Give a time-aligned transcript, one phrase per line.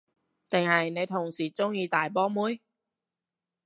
[0.49, 2.59] 定係你同事鍾意大波妹？